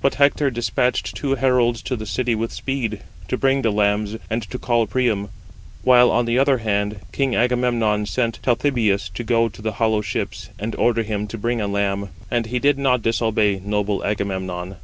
But 0.00 0.14
Hector 0.14 0.52
despatched 0.52 1.16
two 1.16 1.34
heralds 1.34 1.82
to 1.82 1.96
the 1.96 2.06
city 2.06 2.36
with 2.36 2.52
speed, 2.52 3.00
to 3.26 3.36
bring 3.36 3.62
the 3.62 3.72
lambs, 3.72 4.16
and 4.30 4.40
to 4.50 4.56
call 4.56 4.86
Priam. 4.86 5.30
While, 5.82 6.12
on 6.12 6.26
the 6.26 6.38
other 6.38 6.58
hand, 6.58 7.00
king 7.10 7.34
Agamemnon 7.34 8.06
sent 8.06 8.38
Talthybius 8.40 9.08
to 9.14 9.24
go 9.24 9.48
to 9.48 9.60
the 9.60 9.72
hollow 9.82 10.00
ships, 10.00 10.50
and 10.60 10.76
ordered 10.76 11.06
him 11.06 11.26
to 11.26 11.38
bring 11.38 11.60
a 11.60 11.66
lamb. 11.66 12.10
And 12.30 12.46
he 12.46 12.60
did 12.60 12.78
not 12.78 13.02
disobey 13.02 13.58
noble 13.64 14.04
Agamemnon. 14.04 14.76